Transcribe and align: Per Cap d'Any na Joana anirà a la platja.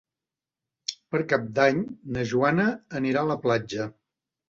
Per 1.17 1.21
Cap 1.35 1.45
d'Any 1.61 1.85
na 2.17 2.27
Joana 2.35 2.69
anirà 3.03 3.25
a 3.27 3.33
la 3.37 3.41
platja. 3.49 3.91